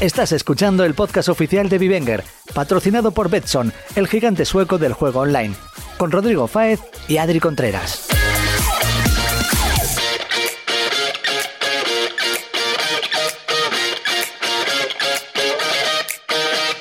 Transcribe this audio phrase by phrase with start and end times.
[0.00, 5.20] Estás escuchando el podcast oficial de Vivenger, patrocinado por Betson, el gigante sueco del juego
[5.20, 5.54] online,
[5.98, 8.08] con Rodrigo Fáez y Adri Contreras.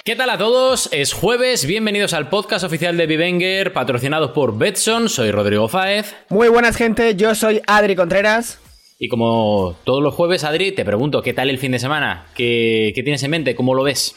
[0.05, 0.87] ¿Qué tal a todos?
[0.93, 5.09] Es jueves, bienvenidos al podcast oficial de Vivenger, patrocinado por Betson.
[5.09, 6.15] Soy Rodrigo Fáez.
[6.29, 7.17] Muy buenas, gente.
[7.17, 8.59] Yo soy Adri Contreras.
[9.01, 12.25] Y como todos los jueves, Adri, te pregunto, ¿qué tal el fin de semana?
[12.35, 13.55] ¿Qué, qué tienes en mente?
[13.55, 14.13] ¿Cómo lo ves?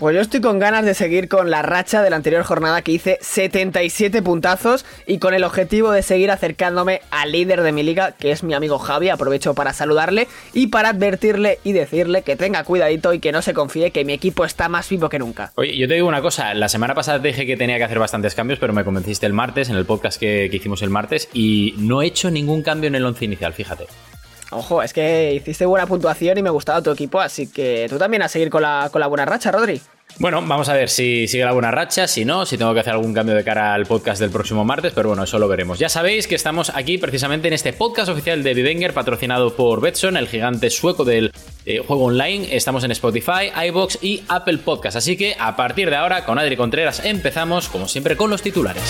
[0.00, 2.92] Pues yo estoy con ganas de seguir con la racha de la anterior jornada que
[2.92, 8.12] hice 77 puntazos y con el objetivo de seguir acercándome al líder de mi liga,
[8.12, 9.10] que es mi amigo Javi.
[9.10, 13.52] Aprovecho para saludarle y para advertirle y decirle que tenga cuidadito y que no se
[13.52, 15.52] confíe, que mi equipo está más vivo que nunca.
[15.56, 17.98] Oye, yo te digo una cosa, la semana pasada te dije que tenía que hacer
[17.98, 21.28] bastantes cambios, pero me convenciste el martes, en el podcast que, que hicimos el martes,
[21.34, 23.84] y no he hecho ningún cambio en el once inicial, fíjate.
[24.50, 28.22] Ojo, es que hiciste buena puntuación y me gustaba tu equipo, así que tú también
[28.22, 29.80] a seguir con la, con la buena racha, Rodri.
[30.18, 32.92] Bueno, vamos a ver si sigue la buena racha, si no, si tengo que hacer
[32.92, 35.78] algún cambio de cara al podcast del próximo martes, pero bueno, eso lo veremos.
[35.78, 40.16] Ya sabéis que estamos aquí precisamente en este podcast oficial de Vivenger, patrocinado por Betson,
[40.16, 41.32] el gigante sueco del
[41.64, 42.54] eh, juego online.
[42.54, 44.96] Estamos en Spotify, iBox y Apple Podcast.
[44.96, 48.82] Así que a partir de ahora, con Adri Contreras, empezamos, como siempre, con los titulares.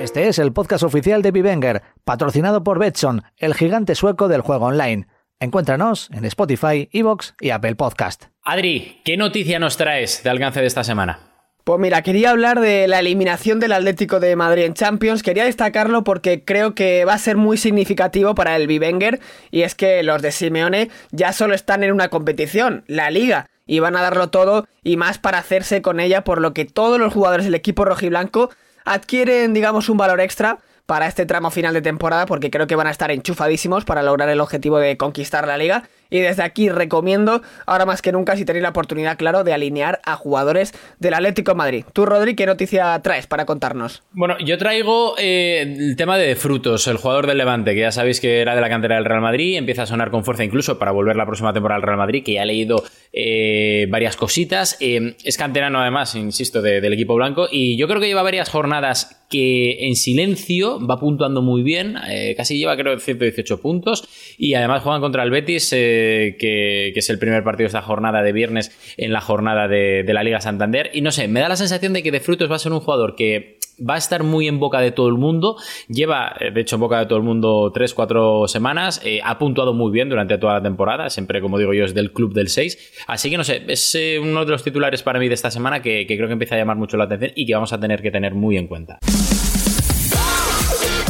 [0.00, 4.64] Este es el podcast oficial de Vivenger, patrocinado por Betson, el gigante sueco del juego
[4.64, 5.06] online.
[5.40, 8.24] Encuéntranos en Spotify, Evox y Apple Podcast.
[8.42, 11.18] Adri, ¿qué noticia nos traes de alcance de esta semana?
[11.64, 15.22] Pues mira, quería hablar de la eliminación del Atlético de Madrid en Champions.
[15.22, 19.20] Quería destacarlo porque creo que va a ser muy significativo para el Vivenger.
[19.50, 23.50] Y es que los de Simeone ya solo están en una competición, la Liga.
[23.66, 26.98] Y van a darlo todo y más para hacerse con ella, por lo que todos
[26.98, 28.48] los jugadores del equipo rojiblanco
[28.90, 32.88] adquieren, digamos, un valor extra para este tramo final de temporada porque creo que van
[32.88, 37.42] a estar enchufadísimos para lograr el objetivo de conquistar la liga y desde aquí recomiendo
[37.66, 41.52] ahora más que nunca si tenéis la oportunidad claro de alinear a jugadores del Atlético
[41.52, 41.84] de Madrid.
[41.92, 44.02] Tú Rodri, ¿qué noticia traes para contarnos?
[44.12, 48.20] Bueno, yo traigo eh, el tema de Frutos, el jugador del Levante, que ya sabéis
[48.20, 50.92] que era de la cantera del Real Madrid, empieza a sonar con fuerza incluso para
[50.92, 52.82] volver la próxima temporada al Real Madrid, que ya ha leído
[53.12, 54.76] eh, varias cositas.
[54.80, 58.50] Eh, es canterano además, insisto, de, del equipo blanco y yo creo que lleva varias
[58.50, 61.94] jornadas que en silencio va puntuando muy bien,
[62.36, 67.18] casi lleva creo 118 puntos y además juegan contra el Betis, eh, que, es el
[67.18, 71.02] primer partido de esta jornada de viernes en la jornada de, la Liga Santander y
[71.02, 73.14] no sé, me da la sensación de que de Frutos va a ser un jugador
[73.14, 75.56] que va a estar muy en boca de todo el mundo.
[75.88, 79.00] Lleva, eh, de hecho, en boca de todo el mundo 3-4 semanas.
[79.04, 81.08] Eh, ha puntuado muy bien durante toda la temporada.
[81.08, 83.04] Siempre, como digo yo, es del club del 6.
[83.06, 86.06] Así que no sé, es uno de los titulares para mí de esta semana que
[86.06, 88.34] creo que empieza a llamar mucho la atención y que vamos a tener que tener
[88.34, 88.98] muy en cuenta.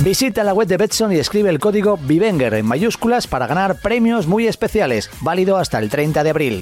[0.03, 4.27] Visita la web de Betson y escribe el código VIVENGER en mayúsculas para ganar premios
[4.27, 6.61] muy especiales, válido hasta el 30 de abril.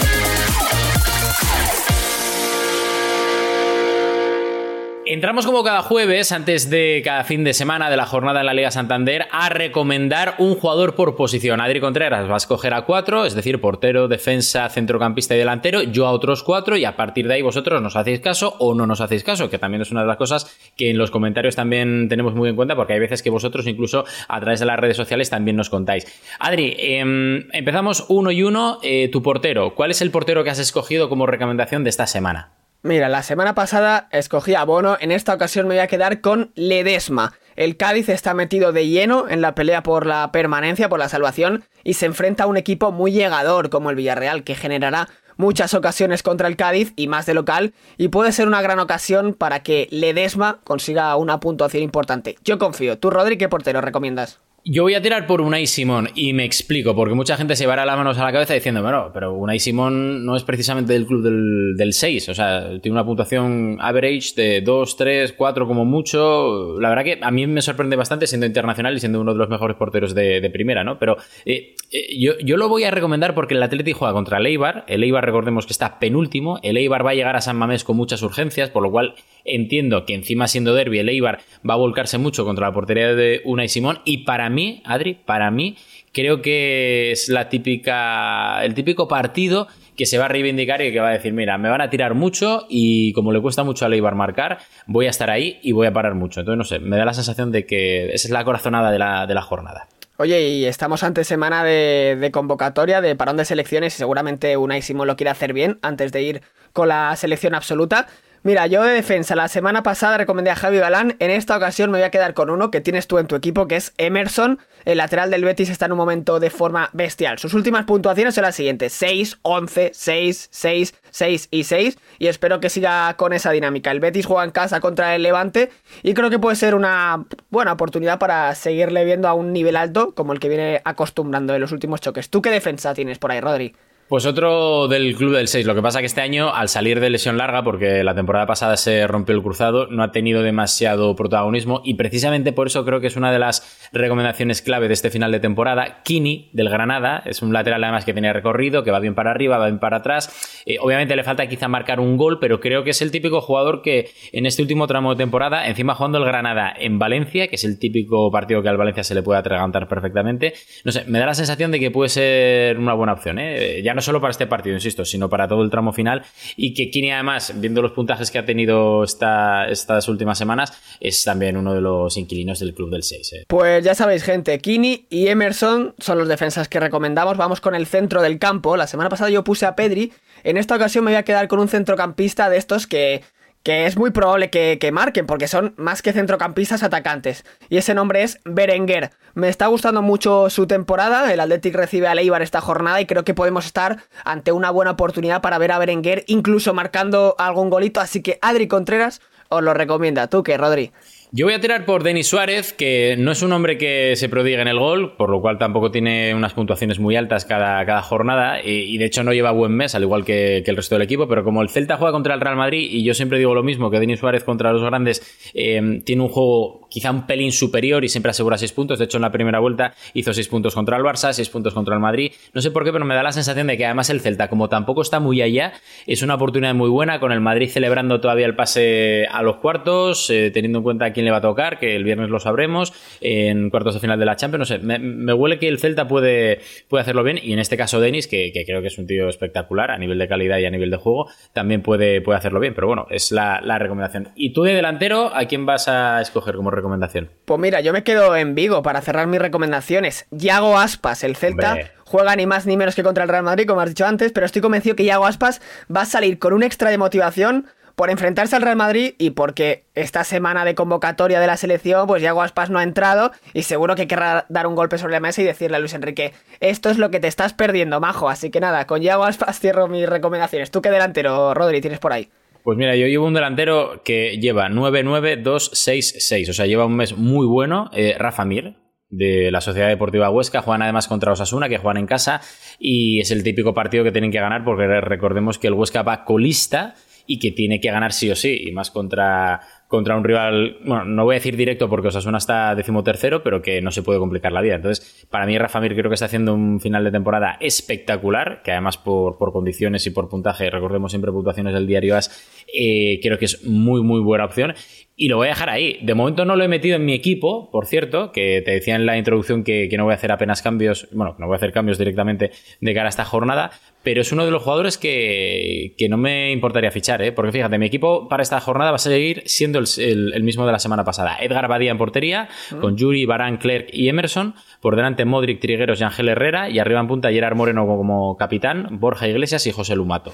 [5.10, 8.52] Entramos como cada jueves, antes de cada fin de semana de la jornada en la
[8.52, 11.62] Liga Santander, a recomendar un jugador por posición.
[11.62, 16.06] Adri Contreras va a escoger a cuatro, es decir, portero, defensa, centrocampista y delantero, yo
[16.06, 19.00] a otros cuatro y a partir de ahí vosotros nos hacéis caso o no nos
[19.00, 22.34] hacéis caso, que también es una de las cosas que en los comentarios también tenemos
[22.34, 25.30] muy en cuenta porque hay veces que vosotros incluso a través de las redes sociales
[25.30, 26.04] también nos contáis.
[26.38, 29.74] Adri, eh, empezamos uno y uno, eh, tu portero.
[29.74, 32.57] ¿Cuál es el portero que has escogido como recomendación de esta semana?
[32.88, 36.52] Mira, la semana pasada escogí a Bono, en esta ocasión me voy a quedar con
[36.54, 37.34] Ledesma.
[37.54, 41.64] El Cádiz está metido de lleno en la pelea por la permanencia, por la salvación,
[41.84, 46.22] y se enfrenta a un equipo muy llegador como el Villarreal, que generará muchas ocasiones
[46.22, 49.86] contra el Cádiz y más de local, y puede ser una gran ocasión para que
[49.90, 52.36] Ledesma consiga una puntuación importante.
[52.42, 52.98] Yo confío.
[52.98, 54.40] ¿Tú, Rodri, qué portero recomiendas?
[54.64, 57.86] Yo voy a tirar por Unai Simón y me explico, porque mucha gente se llevará
[57.86, 61.22] las manos a la cabeza diciendo, bueno, pero Unai Simón no es precisamente del club
[61.22, 66.78] del, del 6, o sea, tiene una puntuación average de 2, 3, 4 como mucho.
[66.80, 69.48] La verdad que a mí me sorprende bastante siendo internacional y siendo uno de los
[69.48, 70.98] mejores porteros de, primera, ¿no?
[70.98, 74.46] Pero eh, eh, yo, yo, lo voy a recomendar porque el Atleti juega contra el
[74.46, 77.84] Eibar, el Eibar recordemos que está penúltimo, el Eibar va a llegar a San Mamés
[77.84, 81.76] con muchas urgencias, por lo cual entiendo que encima siendo derby el Eibar va a
[81.76, 85.76] volcarse mucho contra la portería de Unai Simón y para mí, Adri, para mí
[86.12, 91.00] creo que es la típica el típico partido que se va a reivindicar y que
[91.00, 93.88] va a decir, mira, me van a tirar mucho y como le cuesta mucho a
[93.88, 96.40] Leibar marcar, voy a estar ahí y voy a parar mucho.
[96.40, 99.26] Entonces, no sé, me da la sensación de que esa es la corazonada de la,
[99.26, 99.88] de la jornada.
[100.20, 105.06] Oye, y estamos ante semana de, convocatoria, de parón de selecciones, y seguramente Unai Simón
[105.06, 106.42] lo quiere hacer bien antes de ir
[106.72, 108.08] con la selección absoluta.
[108.44, 111.98] Mira, yo de defensa la semana pasada recomendé a Javi Galán, en esta ocasión me
[111.98, 114.98] voy a quedar con uno que tienes tú en tu equipo, que es Emerson, el
[114.98, 117.38] lateral del Betis está en un momento de forma bestial.
[117.38, 122.60] Sus últimas puntuaciones son las siguientes, 6, 11, 6, 6, 6 y 6, y espero
[122.60, 123.90] que siga con esa dinámica.
[123.90, 125.70] El Betis juega en casa contra el Levante
[126.04, 130.14] y creo que puede ser una buena oportunidad para seguirle viendo a un nivel alto
[130.14, 132.30] como el que viene acostumbrando en los últimos choques.
[132.30, 133.74] ¿Tú qué defensa tienes por ahí, Rodri?
[134.08, 135.66] Pues otro del club del 6.
[135.66, 138.78] Lo que pasa que este año, al salir de lesión larga, porque la temporada pasada
[138.78, 143.08] se rompió el cruzado, no ha tenido demasiado protagonismo y precisamente por eso creo que
[143.08, 143.60] es una de las
[143.92, 146.02] recomendaciones clave de este final de temporada.
[146.02, 149.58] Kini, del Granada, es un lateral además que tiene recorrido, que va bien para arriba,
[149.58, 150.62] va bien para atrás.
[150.66, 153.82] Eh, obviamente le falta quizá marcar un gol, pero creo que es el típico jugador
[153.82, 157.64] que en este último tramo de temporada, encima jugando el Granada en Valencia, que es
[157.64, 160.54] el típico partido que al Valencia se le puede atragantar perfectamente,
[160.84, 163.38] no sé, me da la sensación de que puede ser una buena opción.
[163.38, 163.82] ¿eh?
[163.82, 166.22] Ya no solo para este partido, insisto, sino para todo el tramo final.
[166.56, 171.22] Y que Kini, además, viendo los puntajes que ha tenido esta, estas últimas semanas, es
[171.24, 173.32] también uno de los inquilinos del club del 6.
[173.32, 173.44] ¿eh?
[173.48, 177.36] Pues ya sabéis, gente, Kini y Emerson son los defensas que recomendamos.
[177.36, 178.76] Vamos con el centro del campo.
[178.76, 180.12] La semana pasada yo puse a Pedri.
[180.44, 183.22] En esta ocasión me voy a quedar con un centrocampista de estos que
[183.62, 187.44] que es muy probable que, marquen, porque son más que centrocampistas atacantes.
[187.68, 189.10] Y ese nombre es Berenguer.
[189.34, 193.24] Me está gustando mucho su temporada, el Athletic recibe a Leibar esta jornada y creo
[193.24, 198.00] que podemos estar ante una buena oportunidad para ver a Berenguer incluso marcando algún golito,
[198.00, 200.28] así que Adri Contreras os lo recomienda.
[200.28, 200.92] ¿Tú qué, Rodri?
[201.30, 204.62] Yo voy a tirar por Denis Suárez, que no es un hombre que se prodiga
[204.62, 208.64] en el gol, por lo cual tampoco tiene unas puntuaciones muy altas cada, cada jornada,
[208.64, 211.44] y, de hecho no lleva buen mes, al igual que, el resto del equipo, pero
[211.44, 214.00] como el Celta juega contra el Real Madrid, y yo siempre digo lo mismo, que
[214.00, 218.30] Denis Suárez contra los grandes eh, tiene un juego quizá un pelín superior y siempre
[218.30, 221.34] asegura seis puntos, de hecho en la primera vuelta hizo seis puntos contra el Barça,
[221.34, 223.76] seis puntos contra el Madrid, no sé por qué, pero me da la sensación de
[223.76, 225.74] que además el Celta, como tampoco está muy allá,
[226.06, 230.30] es una oportunidad muy buena, con el Madrid celebrando todavía el pase a los cuartos,
[230.30, 232.92] eh, teniendo en cuenta a quién le va a tocar, que el viernes lo sabremos,
[233.20, 236.60] en cuartos de final de la Champions, no sé, me, huele que el Celta puede,
[236.86, 239.90] puede hacerlo bien y en este caso Denis, que, creo que es un tío espectacular
[239.90, 242.86] a nivel de calidad y a nivel de juego, también puede, puede hacerlo bien, pero
[242.86, 244.28] bueno, es la, recomendación.
[244.36, 247.30] ¿Y tú de delantero, a quién vas a escoger como recomendación?
[247.44, 250.28] Pues mira, yo me quedo en Vigo para cerrar mis recomendaciones.
[250.30, 251.78] Yago Aspas, el Celta.
[252.04, 254.46] Juega ni más ni menos que contra el Real Madrid, como has dicho antes, pero
[254.46, 255.60] estoy convencido que Yago Aspas
[255.94, 257.66] va a salir con un extra de motivación
[257.98, 262.22] por enfrentarse al Real Madrid y porque esta semana de convocatoria de la selección, pues
[262.22, 265.42] Yago Aspas no ha entrado y seguro que querrá dar un golpe sobre la mesa
[265.42, 268.28] y decirle a Luis Enrique, esto es lo que te estás perdiendo, majo.
[268.28, 270.70] Así que nada, con Yago Aspas cierro mis recomendaciones.
[270.70, 272.28] ¿Tú qué delantero, Rodri, tienes por ahí?
[272.62, 277.48] Pues mira, yo llevo un delantero que lleva 9-9-2-6-6, o sea, lleva un mes muy
[277.48, 278.76] bueno, eh, Rafa Mir,
[279.10, 280.62] de la Sociedad Deportiva Huesca.
[280.62, 282.42] Juegan además contra Osasuna, que juegan en casa,
[282.78, 286.24] y es el típico partido que tienen que ganar, porque recordemos que el Huesca va
[286.24, 286.94] colista
[287.30, 291.04] y que tiene que ganar sí o sí, y más contra, contra un rival, bueno,
[291.04, 294.50] no voy a decir directo porque Osasuna está decimotercero, pero que no se puede complicar
[294.50, 294.76] la vida.
[294.76, 298.72] Entonces, para mí Rafa Mir creo que está haciendo un final de temporada espectacular, que
[298.72, 303.38] además por, por condiciones y por puntaje, recordemos siempre puntuaciones del diario AS, eh, creo
[303.38, 304.74] que es muy, muy buena opción
[305.20, 305.98] y lo voy a dejar ahí.
[306.00, 309.04] De momento no lo he metido en mi equipo, por cierto, que te decía en
[309.04, 311.98] la introducción que, no voy a hacer apenas cambios, bueno, no voy a hacer cambios
[311.98, 313.72] directamente de cara a esta jornada,
[314.04, 317.32] pero es uno de los jugadores que, no me importaría fichar, ¿eh?
[317.32, 320.78] porque fíjate, mi equipo para esta jornada va a seguir siendo el, mismo de la
[320.78, 321.36] semana pasada.
[321.40, 322.78] Edgar Badía en portería, mm.
[322.78, 327.00] con Yuri, Barán, Clerc y Emerson, por delante Modric, Trigueros y Ángel Herrera, y arriba
[327.00, 330.32] en punta Gerard Moreno como capitán, Borja Iglesias y José Lumato.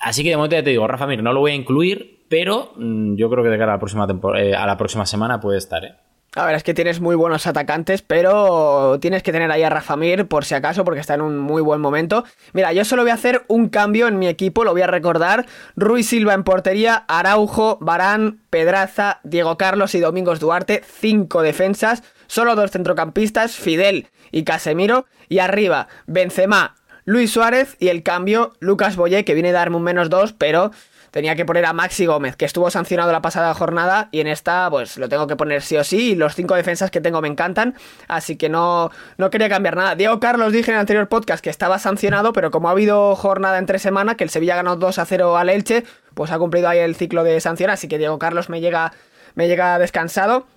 [0.00, 2.72] Así que de momento ya te digo, Rafa Mir no lo voy a incluir, pero
[2.76, 5.58] mm, yo creo que de cara a la próxima, eh, a la próxima semana puede
[5.58, 5.84] estar.
[5.84, 5.94] ¿eh?
[6.36, 9.94] A ver, es que tienes muy buenos atacantes, pero tienes que tener ahí a Rafa
[9.94, 12.24] Mir por si acaso, porque está en un muy buen momento.
[12.52, 15.46] Mira, yo solo voy a hacer un cambio en mi equipo, lo voy a recordar.
[15.76, 22.56] Ruiz Silva en portería, Araujo, Barán, Pedraza, Diego Carlos y Domingos Duarte, cinco defensas, solo
[22.56, 29.24] dos centrocampistas, Fidel y Casemiro, y arriba, Benzema, Luis Suárez y el cambio Lucas Boyé,
[29.24, 30.72] que viene a darme un menos dos, pero
[31.14, 34.68] tenía que poner a Maxi Gómez, que estuvo sancionado la pasada jornada y en esta
[34.68, 37.28] pues lo tengo que poner sí o sí y los cinco defensas que tengo me
[37.28, 37.76] encantan,
[38.08, 39.94] así que no, no quería cambiar nada.
[39.94, 43.58] Diego Carlos dije en el anterior podcast que estaba sancionado, pero como ha habido jornada
[43.58, 46.80] entre semana, que el Sevilla ganó 2 a 0 al Elche, pues ha cumplido ahí
[46.80, 48.92] el ciclo de sanción, así que Diego Carlos me llega,
[49.36, 50.48] me llega descansado.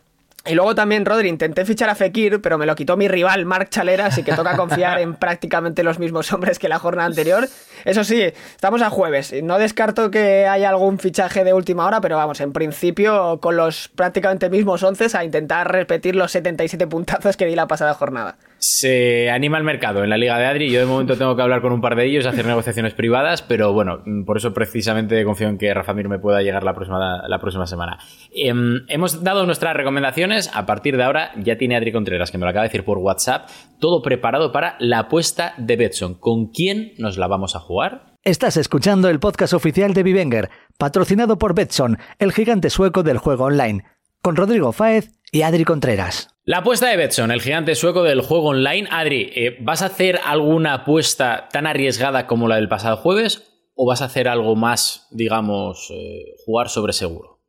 [0.48, 3.70] Y luego también, Rodri, intenté fichar a Fekir, pero me lo quitó mi rival, Marc
[3.70, 7.48] Chalera, así que toca confiar en prácticamente los mismos hombres que la jornada anterior.
[7.86, 9.34] Eso sí, estamos a jueves.
[9.44, 13.90] No descarto que haya algún fichaje de última hora, pero vamos, en principio con los
[13.90, 18.38] prácticamente mismos once a intentar repetir los 77 puntazos que di la pasada jornada.
[18.60, 20.72] Se anima el mercado en la Liga de Adri.
[20.72, 23.74] Yo de momento tengo que hablar con un par de ellos, hacer negociaciones privadas, pero
[23.74, 27.40] bueno, por eso precisamente confío en que Rafa Mir me pueda llegar la próxima, la
[27.40, 28.00] próxima semana.
[28.34, 30.50] Em, hemos dado nuestras recomendaciones.
[30.54, 32.98] A partir de ahora ya tiene Adri Contreras, que me lo acaba de decir por
[32.98, 33.50] WhatsApp,
[33.80, 36.16] todo preparado para la apuesta de Betson.
[36.16, 38.14] ¿Con quién nos la vamos a jugar?
[38.24, 43.46] Estás escuchando el podcast oficial de Vivenger, patrocinado por Betson, el gigante sueco del juego
[43.46, 43.86] online,
[44.22, 46.37] con Rodrigo Fáez y Adri Contreras.
[46.50, 48.88] La apuesta de Betson, el gigante sueco del juego online.
[48.90, 53.44] Adri, eh, ¿vas a hacer alguna apuesta tan arriesgada como la del pasado jueves
[53.76, 57.42] o vas a hacer algo más, digamos, eh, jugar sobre seguro?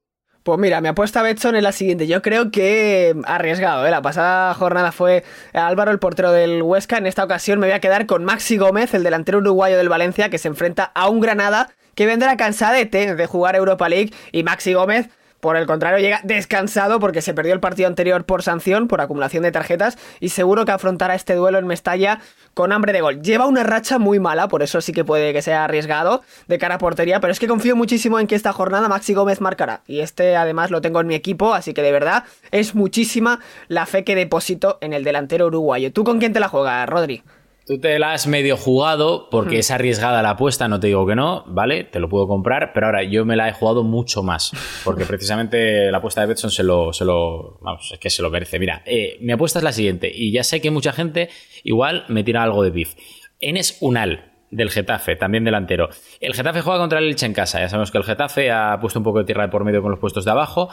[0.43, 2.09] Pues mira, mi apuesta a Betson es la siguiente.
[2.09, 3.87] Yo creo que arriesgado.
[3.87, 3.93] ¿eh?
[3.93, 6.99] La pasada jornada fue Álvaro, el portero del Huesca.
[6.99, 10.29] En esta ocasión me voy a quedar con Maxi Gómez, el delantero uruguayo del Valencia,
[10.29, 14.13] que se enfrenta a un Granada que vendrá cansadete de jugar Europa League.
[14.33, 15.09] Y Maxi Gómez
[15.41, 19.43] por el contrario, llega descansado porque se perdió el partido anterior por sanción, por acumulación
[19.43, 22.21] de tarjetas, y seguro que afrontará este duelo en Mestalla
[22.55, 23.23] con hambre de gol.
[23.23, 26.77] Lleva una racha muy mala, por eso sí que puede que sea arriesgado de cara
[26.77, 29.83] a portería, pero es que confío muchísimo en que esta jornada Maxi Gómez marcará.
[29.87, 33.87] Y este además lo tengo en mi equipo, así que de verdad es muchísima la
[33.87, 35.93] fe que deposito en el delantero uruguayo.
[35.93, 37.23] ¿Tú con quién te la juegas, Rodri?
[37.69, 39.61] Tú te la has medio jugado porque hmm.
[39.61, 41.85] es arriesgada la apuesta, no te digo que no, ¿vale?
[41.85, 44.53] Te lo puedo comprar, pero ahora yo me la he jugado mucho más
[44.85, 48.31] porque precisamente la apuesta de Betson se lo, se lo, vamos, es que se lo
[48.31, 48.59] merece.
[48.59, 51.29] Mira, eh, mi apuesta es la siguiente y ya sé que mucha gente
[51.63, 52.95] igual me tira algo de beef.
[53.39, 55.89] Enes Unal, del Getafe, también delantero.
[56.21, 57.61] El Getafe juega contra el Elche en casa.
[57.61, 59.91] Ya sabemos que el Getafe ha puesto un poco de tierra de por medio con
[59.91, 60.69] los puestos de abajo,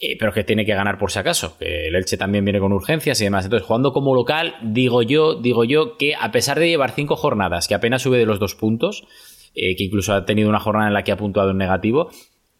[0.00, 1.56] eh, pero que tiene que ganar por si acaso.
[1.58, 3.44] Que el Elche también viene con urgencias y demás.
[3.44, 7.68] Entonces, jugando como local, digo yo, digo yo que a pesar de llevar cinco jornadas,
[7.68, 9.04] que apenas sube de los dos puntos,
[9.54, 12.10] eh, que incluso ha tenido una jornada en la que ha puntuado en negativo,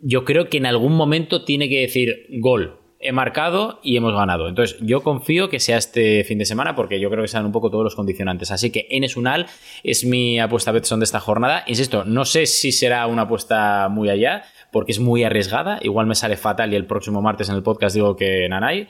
[0.01, 4.49] yo creo que en algún momento tiene que decir gol he marcado y hemos ganado.
[4.49, 7.53] Entonces, yo confío que sea este fin de semana porque yo creo que sean un
[7.53, 8.51] poco todos los condicionantes.
[8.51, 9.47] Así que Enes Unal
[9.85, 11.63] es mi apuesta Betson de esta jornada.
[11.67, 15.79] Insisto, no sé si será una apuesta muy allá porque es muy arriesgada.
[15.83, 18.89] Igual me sale fatal y el próximo martes en el podcast digo que Nanay.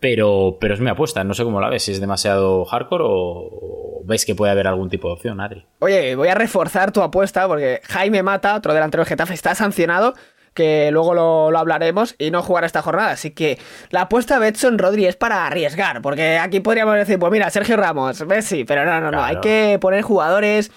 [0.00, 4.02] Pero, pero es mi apuesta, no sé cómo la ves, si es demasiado hardcore o,
[4.04, 5.66] ves que puede haber algún tipo de opción, Adri.
[5.80, 10.14] Oye, voy a reforzar tu apuesta porque Jaime Mata, otro delantero del Getafe, está sancionado
[10.58, 13.12] que luego lo, hablaremos, y no jugar esta jornada.
[13.12, 13.60] Así que
[13.90, 18.26] la apuesta Betson Rodri es para arriesgar, porque aquí podríamos decir, pues mira, Sergio Ramos,
[18.26, 20.72] Messi, pero no, no, no, hay que poner jugadores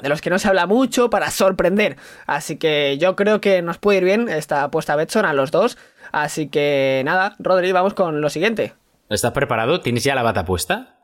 [0.00, 1.96] de los que no se habla mucho para sorprender.
[2.26, 5.76] Así que yo creo que nos puede ir bien esta apuesta Betson a los dos.
[6.12, 8.74] Así que nada, Rodri, vamos con lo siguiente.
[9.10, 9.80] ¿Estás preparado?
[9.80, 11.00] ¿Tienes ya la bata puesta?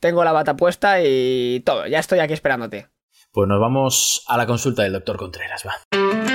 [0.00, 2.88] Tengo la bata puesta y todo, ya estoy aquí esperándote.
[3.32, 6.25] Pues nos vamos a la consulta del doctor Contreras, va.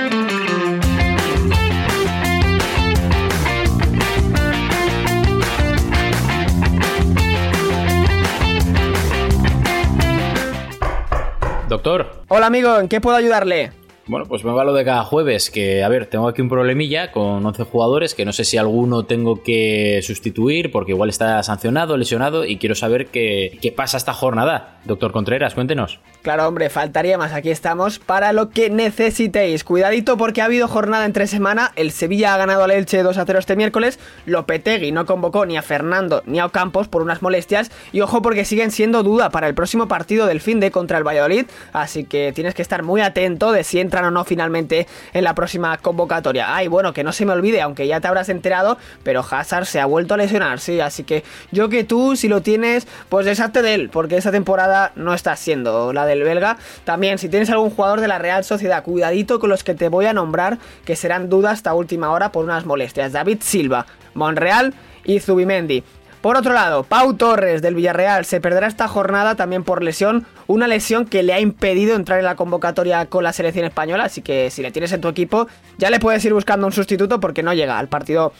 [11.72, 12.24] Doctor.
[12.28, 13.72] Hola amigo, ¿en qué puedo ayudarle?
[14.06, 17.12] Bueno, pues me va lo de cada jueves, que a ver, tengo aquí un problemilla
[17.12, 21.96] con 11 jugadores, que no sé si alguno tengo que sustituir, porque igual está sancionado,
[21.96, 24.80] lesionado, y quiero saber qué, qué pasa esta jornada.
[24.84, 26.00] Doctor Contreras, cuéntenos.
[26.22, 27.32] Claro, hombre, faltaría más.
[27.32, 29.62] Aquí estamos para lo que necesitéis.
[29.62, 31.70] Cuidadito porque ha habido jornada entre semana.
[31.76, 34.00] El Sevilla ha ganado al Elche 2 a 0 este miércoles.
[34.26, 37.70] Lopetegui no convocó ni a Fernando ni a Ocampos por unas molestias.
[37.92, 41.06] Y ojo porque siguen siendo duda para el próximo partido del fin de contra el
[41.06, 41.46] Valladolid.
[41.72, 45.76] Así que tienes que estar muy atento de si o no finalmente en la próxima
[45.78, 46.54] convocatoria.
[46.54, 49.80] Ay, bueno, que no se me olvide, aunque ya te habrás enterado, pero Hazard se
[49.80, 50.80] ha vuelto a lesionar, sí.
[50.80, 54.92] Así que yo que tú, si lo tienes, pues deshazte de él, porque esta temporada
[54.96, 56.56] no está siendo la del belga.
[56.84, 60.06] También, si tienes algún jugador de la Real Sociedad, cuidadito con los que te voy
[60.06, 63.12] a nombrar, que serán dudas hasta última hora por unas molestias.
[63.12, 65.84] David Silva, Monreal y Zubimendi.
[66.22, 70.68] Por otro lado, Pau Torres del Villarreal se perderá esta jornada también por lesión, una
[70.68, 74.48] lesión que le ha impedido entrar en la convocatoria con la selección española, así que
[74.50, 75.48] si le tienes en tu equipo
[75.78, 78.32] ya le puedes ir buscando un sustituto porque no llega al partido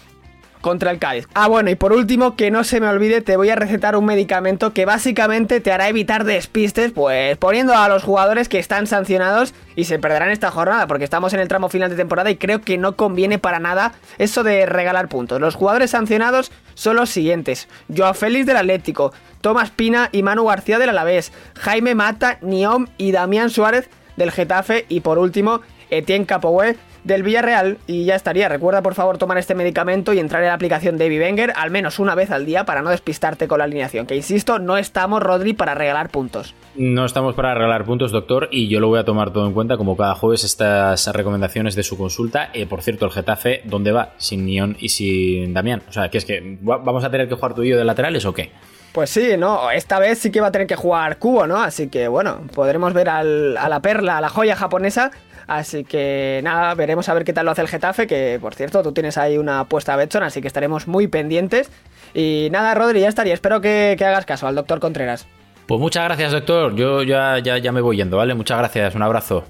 [0.62, 1.28] contra el Cádiz.
[1.34, 4.06] Ah, bueno, y por último, que no se me olvide, te voy a recetar un
[4.06, 9.52] medicamento que básicamente te hará evitar despistes, pues poniendo a los jugadores que están sancionados
[9.76, 12.62] y se perderán esta jornada, porque estamos en el tramo final de temporada y creo
[12.62, 15.40] que no conviene para nada eso de regalar puntos.
[15.40, 20.78] Los jugadores sancionados son los siguientes: Joao Félix del Atlético, Tomás Pina y Manu García
[20.78, 25.60] del Alavés, Jaime Mata, Niom y Damián Suárez del Getafe y por último
[25.90, 28.48] Etienne Capoue del Villarreal y ya estaría.
[28.48, 31.98] Recuerda por favor tomar este medicamento y entrar en la aplicación de Wenger al menos
[31.98, 34.06] una vez al día para no despistarte con la alineación.
[34.06, 36.54] Que insisto, no estamos, Rodri, para regalar puntos.
[36.74, 39.76] No estamos para regalar puntos, doctor, y yo lo voy a tomar todo en cuenta
[39.76, 42.50] como cada jueves estas recomendaciones de su consulta.
[42.54, 44.14] Eh, por cierto, el Getafe, ¿dónde va?
[44.16, 45.82] Sin Nión y sin Damián.
[45.88, 48.24] O sea, ¿qué es que vamos a tener que jugar tú y yo de laterales
[48.24, 48.50] o qué?
[48.92, 49.70] Pues sí, ¿no?
[49.70, 51.62] Esta vez sí que va a tener que jugar Cubo, ¿no?
[51.62, 55.10] Así que bueno, podremos ver a la perla, a la joya japonesa.
[55.46, 58.82] Así que nada, veremos a ver qué tal lo hace el Getafe, que por cierto,
[58.82, 61.70] tú tienes ahí una apuesta a Betson, así que estaremos muy pendientes.
[62.14, 63.34] Y nada, Rodri, ya estaría.
[63.34, 65.26] Espero que, hagas caso al doctor Contreras.
[65.66, 66.74] Pues muchas gracias, doctor.
[66.74, 68.34] Yo ya, ya, ya me voy yendo, ¿vale?
[68.34, 68.94] Muchas gracias.
[68.94, 69.44] Un abrazo.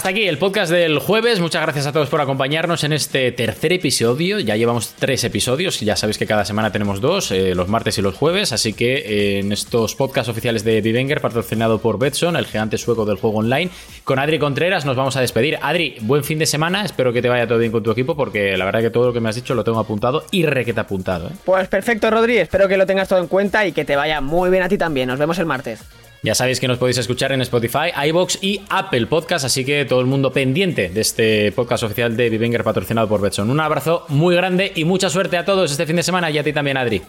[0.00, 1.40] Hasta aquí el podcast del jueves.
[1.40, 4.40] Muchas gracias a todos por acompañarnos en este tercer episodio.
[4.40, 5.78] Ya llevamos tres episodios.
[5.80, 8.54] Ya sabéis que cada semana tenemos dos, eh, los martes y los jueves.
[8.54, 13.04] Así que eh, en estos podcasts oficiales de Vivenger, patrocinado por Betson, el gigante sueco
[13.04, 13.68] del juego online,
[14.04, 15.58] con Adri Contreras nos vamos a despedir.
[15.60, 16.82] Adri, buen fin de semana.
[16.82, 19.12] Espero que te vaya todo bien con tu equipo porque la verdad que todo lo
[19.12, 21.28] que me has dicho lo tengo apuntado y requete apuntado.
[21.28, 21.32] ¿eh?
[21.44, 22.38] Pues perfecto, Rodri.
[22.38, 24.78] Espero que lo tengas todo en cuenta y que te vaya muy bien a ti
[24.78, 25.08] también.
[25.08, 25.80] Nos vemos el martes.
[26.22, 30.00] Ya sabéis que nos podéis escuchar en Spotify, iBox y Apple Podcast, así que todo
[30.00, 33.50] el mundo pendiente de este podcast oficial de Vivenger patrocinado por Betson.
[33.50, 36.44] Un abrazo muy grande y mucha suerte a todos este fin de semana y a
[36.44, 37.00] ti también, Adri.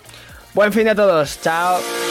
[0.53, 2.10] Buen fin de todos, chao.